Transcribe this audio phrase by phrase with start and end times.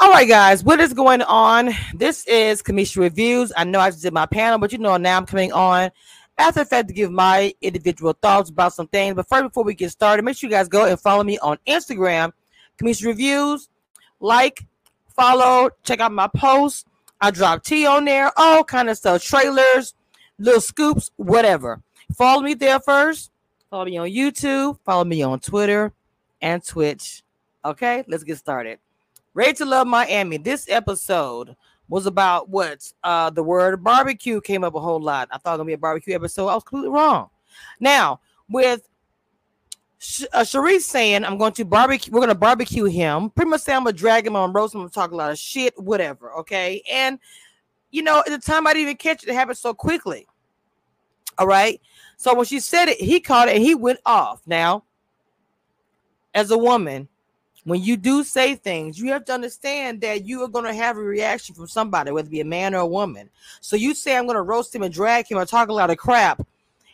[0.00, 1.70] All right, guys, what is going on?
[1.92, 3.52] This is Cameshia Reviews.
[3.56, 5.90] I know I just did my panel, but you know now I'm coming on
[6.38, 9.16] after the fact to give my individual thoughts about some things.
[9.16, 11.58] But first, before we get started, make sure you guys go and follow me on
[11.66, 12.30] Instagram,
[12.80, 13.68] Cameshia Reviews.
[14.20, 14.64] Like,
[15.16, 16.84] follow, check out my posts.
[17.20, 19.94] I drop tea on there, all kind of stuff, trailers,
[20.38, 21.82] little scoops, whatever.
[22.16, 23.32] Follow me there first.
[23.68, 24.78] Follow me on YouTube.
[24.84, 25.92] Follow me on Twitter
[26.40, 27.24] and Twitch.
[27.64, 28.78] Okay, let's get started.
[29.38, 30.36] Ready to Love Miami.
[30.36, 31.54] This episode
[31.88, 35.28] was about what uh the word barbecue came up a whole lot.
[35.30, 36.48] I thought it was gonna be a barbecue episode.
[36.48, 37.30] I was completely wrong.
[37.78, 38.88] Now, with
[39.98, 43.30] Sh- uh, Sharice saying I'm going to barbecue, we're to barbecue him.
[43.30, 45.72] Pretty much say I'm to drag him on roast him, talk a lot of shit,
[45.78, 46.32] whatever.
[46.40, 46.82] Okay.
[46.90, 47.20] And,
[47.92, 50.26] you know, at the time I didn't even catch it, it happened so quickly.
[51.38, 51.80] All right.
[52.16, 54.42] So when she said it, he caught it and he went off.
[54.48, 54.82] Now,
[56.34, 57.06] as a woman,
[57.68, 60.96] when you do say things, you have to understand that you are going to have
[60.96, 63.30] a reaction from somebody, whether it be a man or a woman.
[63.60, 65.90] So you say, I'm going to roast him and drag him or talk a lot
[65.90, 66.42] of crap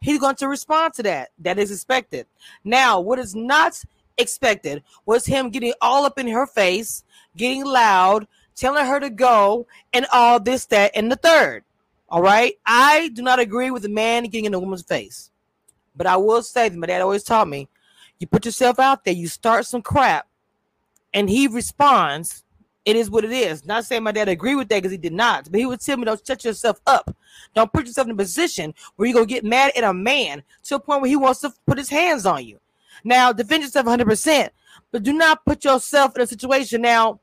[0.00, 1.30] he's going to respond to that.
[1.38, 2.26] That is expected.
[2.64, 3.82] Now, what is not
[4.16, 7.04] expected was him getting all up in her face,
[7.36, 11.64] getting loud, telling her to go, and all this, that, and the third.
[12.08, 12.54] All right.
[12.66, 15.30] I do not agree with a man getting in a woman's face.
[15.94, 17.68] But I will say that my dad always taught me
[18.20, 20.26] you put yourself out there, you start some crap,
[21.14, 22.44] and he responds
[22.88, 23.66] it is what it is.
[23.66, 25.98] Not saying my dad agree with that because he did not, but he would tell
[25.98, 27.14] me, don't shut yourself up.
[27.54, 30.76] Don't put yourself in a position where you're gonna get mad at a man to
[30.76, 32.58] a point where he wants to put his hands on you.
[33.04, 34.48] Now, defend yourself 100%,
[34.90, 36.80] but do not put yourself in a situation.
[36.80, 37.20] Now,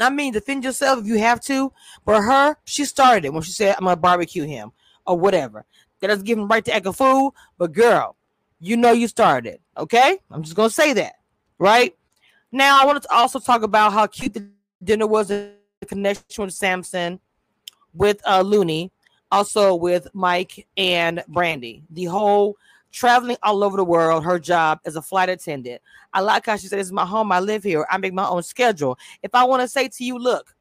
[0.00, 1.70] I mean, defend yourself if you have to,
[2.06, 4.72] but her, she started it when she said, I'm gonna barbecue him
[5.06, 5.66] or whatever.
[6.00, 8.16] That doesn't give him right to act a fool, but girl,
[8.58, 9.60] you know you started.
[9.76, 11.16] Okay, I'm just gonna say that,
[11.58, 11.94] right?
[12.52, 14.46] Now, I wanted to also talk about how cute the
[14.84, 15.52] dinner was a
[15.86, 17.18] connection with Samson,
[17.94, 18.92] with uh, Looney,
[19.30, 21.82] also with Mike and Brandy.
[21.88, 22.58] The whole
[22.92, 25.80] traveling all over the world, her job as a flight attendant.
[26.12, 27.32] I like how she said, This is my home.
[27.32, 27.86] I live here.
[27.90, 28.98] I make my own schedule.
[29.22, 30.54] If I want to say to you, look,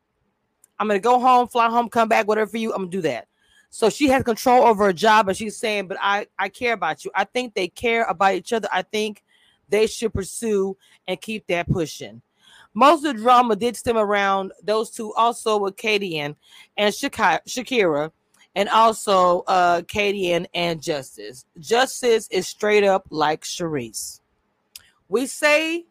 [0.79, 2.97] I'm going to go home, fly home, come back, whatever for you, I'm going to
[2.97, 3.27] do that.
[3.69, 7.03] So she has control over her job, and she's saying, But I, I care about
[7.03, 7.11] you.
[7.13, 8.69] I think they care about each other.
[8.71, 9.23] I think
[9.71, 10.77] they should pursue
[11.07, 12.21] and keep that pushing.
[12.73, 16.35] Most of the drama did stem around those two, also with Kadian
[16.77, 18.11] and Shakira,
[18.55, 21.45] and also uh Kadian and Justice.
[21.59, 24.19] Justice is straight up like Sharice.
[25.09, 25.85] We say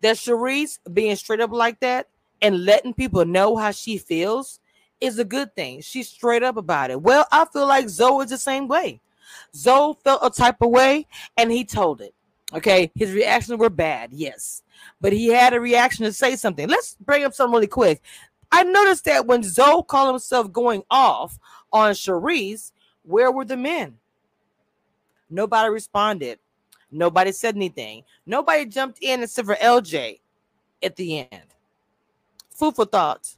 [0.00, 2.08] that Sharice being straight up like that
[2.42, 4.60] and letting people know how she feels
[5.00, 5.80] is a good thing.
[5.80, 7.00] She's straight up about it.
[7.00, 9.00] Well, I feel like Zoe is the same way.
[9.54, 11.06] Zoe felt a type of way
[11.36, 12.14] and he told it.
[12.52, 14.62] Okay, his reactions were bad, yes,
[15.00, 16.68] but he had a reaction to say something.
[16.68, 18.02] Let's bring up something really quick.
[18.50, 21.38] I noticed that when Zoe called himself going off
[21.72, 22.72] on Sharice,
[23.04, 23.98] where were the men?
[25.28, 26.40] Nobody responded.
[26.90, 28.02] Nobody said anything.
[28.26, 30.18] Nobody jumped in except for LJ
[30.82, 31.46] at the end.
[32.50, 33.36] Food for thought.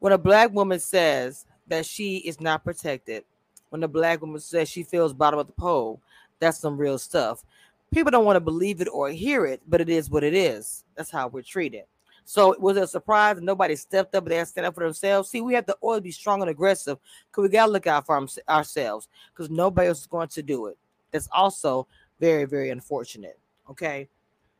[0.00, 3.24] When a black woman says that she is not protected,
[3.70, 6.02] when a black woman says she feels bottom of the pole,
[6.38, 7.42] that's some real stuff
[7.94, 10.84] people don't want to believe it or hear it, but it is what it is.
[10.96, 11.84] That's how we're treated.
[12.26, 15.30] So was it a surprise nobody stepped up They had to stand up for themselves?
[15.30, 16.98] See, we have to always be strong and aggressive
[17.30, 20.66] because we got to look out for ourselves because nobody else is going to do
[20.66, 20.78] it.
[21.12, 21.86] That's also
[22.20, 23.38] very, very unfortunate.
[23.70, 24.08] Okay.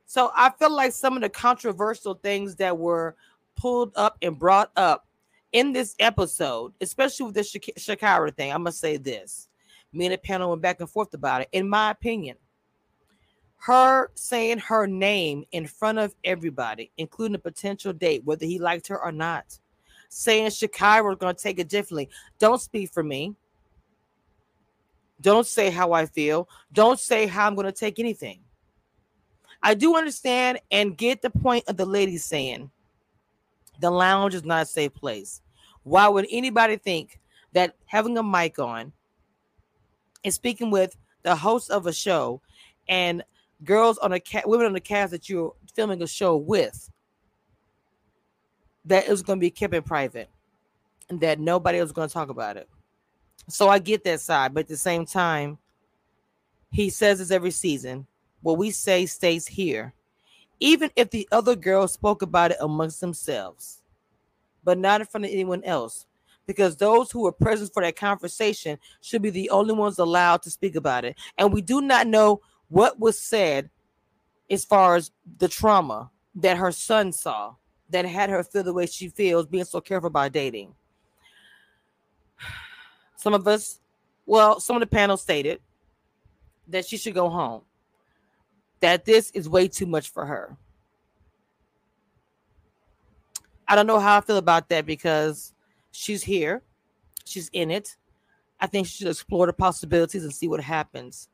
[0.06, 3.16] So I feel like some of the controversial things that were
[3.56, 5.06] pulled up and brought up
[5.52, 9.48] in this episode, especially with the Shakira thing, I'm going to say this.
[9.92, 11.48] Me and the panel went back and forth about it.
[11.52, 12.36] In my opinion,
[13.64, 18.86] her saying her name in front of everybody, including a potential date, whether he liked
[18.88, 19.58] her or not,
[20.10, 22.10] saying Shakira was going to take it differently.
[22.38, 23.34] Don't speak for me.
[25.22, 26.46] Don't say how I feel.
[26.74, 28.40] Don't say how I'm going to take anything.
[29.62, 32.70] I do understand and get the point of the lady saying
[33.80, 35.40] the lounge is not a safe place.
[35.84, 37.18] Why would anybody think
[37.54, 38.92] that having a mic on
[40.22, 42.42] and speaking with the host of a show
[42.88, 43.24] and
[43.64, 46.90] girls on a cat, women on the cast that you're filming a show with,
[48.84, 50.28] that was going to be kept in private
[51.08, 52.68] and that nobody was going to talk about it.
[53.48, 55.58] So I get that side, but at the same time,
[56.70, 58.06] he says this every season.
[58.42, 59.94] What we say stays here,
[60.60, 63.80] even if the other girls spoke about it amongst themselves,
[64.62, 66.06] but not in front of anyone else,
[66.46, 70.50] because those who were present for that conversation should be the only ones allowed to
[70.50, 71.16] speak about it.
[71.38, 73.70] And we do not know what was said
[74.50, 77.54] as far as the trauma that her son saw
[77.90, 80.74] that had her feel the way she feels, being so careful about dating.
[83.16, 83.80] Some of us,
[84.26, 85.60] well, some of the panel stated
[86.68, 87.62] that she should go home,
[88.80, 90.56] that this is way too much for her.
[93.68, 95.54] I don't know how I feel about that because
[95.90, 96.62] she's here,
[97.24, 97.96] she's in it.
[98.60, 101.28] I think she should explore the possibilities and see what happens.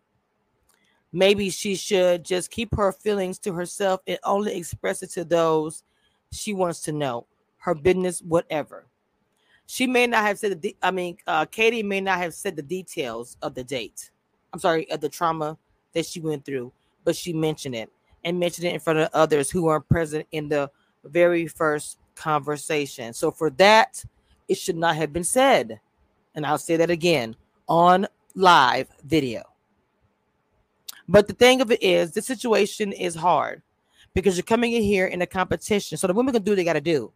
[1.13, 5.83] Maybe she should just keep her feelings to herself and only express it to those
[6.33, 7.27] she wants to know,
[7.59, 8.87] her business, whatever.
[9.67, 10.57] She may not have said the.
[10.57, 14.11] De- I mean, uh, Katie may not have said the details of the date.
[14.53, 15.57] I'm sorry, of the trauma
[15.93, 16.73] that she went through,
[17.05, 17.91] but she mentioned it
[18.25, 20.71] and mentioned it in front of others who weren't present in the
[21.05, 23.13] very first conversation.
[23.13, 24.05] So for that,
[24.49, 25.81] it should not have been said.
[26.35, 27.37] And I'll say that again
[27.69, 29.50] on live video.
[31.11, 33.63] But the thing of it is, this situation is hard
[34.15, 35.99] because you're coming in here in a competition.
[35.99, 37.11] So the women can do what they got to do.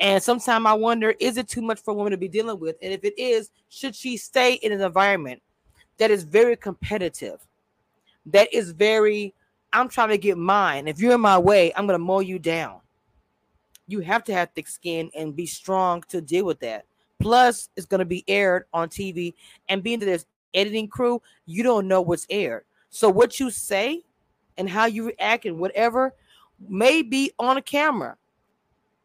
[0.00, 2.74] And sometimes I wonder, is it too much for a woman to be dealing with?
[2.82, 5.40] And if it is, should she stay in an environment
[5.98, 7.38] that is very competitive,
[8.26, 9.32] that is very,
[9.72, 10.88] I'm trying to get mine.
[10.88, 12.80] If you're in my way, I'm going to mow you down.
[13.86, 16.84] You have to have thick skin and be strong to deal with that.
[17.20, 19.34] Plus, it's going to be aired on TV.
[19.68, 22.64] And being that there's editing crew, you don't know what's aired.
[22.90, 24.02] So what you say
[24.58, 26.14] and how you react and whatever
[26.68, 28.16] may be on a camera,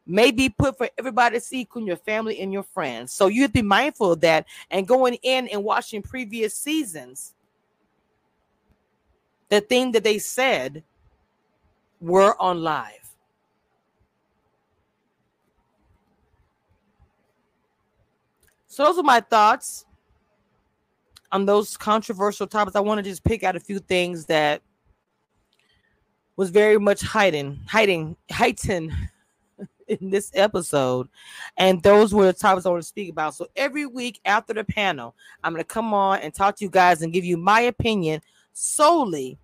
[0.06, 3.12] may be put for everybody to see, including your family and your friends.
[3.12, 7.34] So you have to be mindful of that and going in and watching previous seasons.
[9.48, 10.82] The thing that they said
[12.00, 12.92] were on live.
[18.66, 19.86] So those are my thoughts
[21.32, 22.76] on those controversial topics.
[22.76, 24.62] I want to just pick out a few things that
[26.36, 28.92] was very much hiding, hiding, heightened
[29.88, 31.08] in this episode.
[31.56, 33.34] And those were the topics I want to speak about.
[33.34, 36.70] So every week after the panel, I'm going to come on and talk to you
[36.70, 38.20] guys and give you my opinion
[38.52, 39.38] solely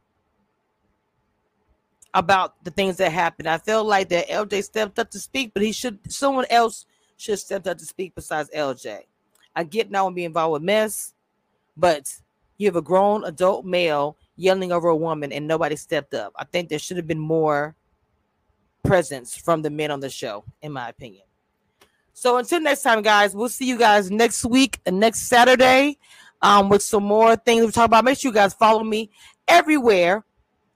[2.15, 3.49] about the things that happened.
[3.49, 6.87] I felt like that LJ stepped up to speak, but he should someone else
[7.17, 9.01] should have stepped up to speak besides LJ.
[9.55, 11.15] I get now and be involved with mess,
[11.77, 12.13] but
[12.59, 16.33] you have a grown adult male yelling over a woman and nobody stepped up.
[16.37, 17.75] I think there should have been more
[18.83, 21.25] presence from the men on the show, in my opinion.
[22.13, 25.99] So until next time, guys, we'll see you guys next week, and next Saturday,
[26.43, 28.05] um, with some more things we talk about.
[28.05, 29.11] Make sure you guys follow me
[29.49, 30.25] everywhere.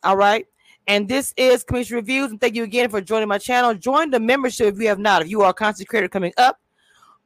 [0.03, 0.47] All right.
[0.89, 2.31] And this is Cameshia Reviews.
[2.31, 3.75] And thank you again for joining my channel.
[3.75, 5.23] Join the membership if you have not.
[5.23, 6.61] If you are a content creator coming up,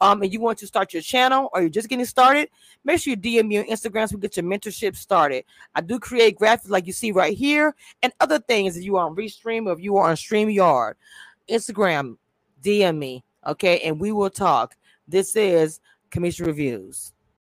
[0.00, 2.48] um, and you want to start your channel or you're just getting started,
[2.84, 5.44] make sure you DM me on Instagram so we get your mentorship started.
[5.74, 9.06] I do create graphics like you see right here and other things if you are
[9.06, 10.94] on Restream or if you are on StreamYard.
[11.48, 12.16] Instagram,
[12.62, 14.76] DM me, okay, and we will talk.
[15.08, 15.80] This is
[16.10, 17.12] Cameshia Reviews.